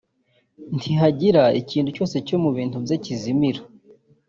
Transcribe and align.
ntihagira 0.77 1.43
ikintu 1.61 1.89
cyose 1.95 2.15
cyo 2.27 2.37
mu 2.43 2.49
bintu 2.57 2.77
bye 2.83 2.95
kizimira 3.03 3.61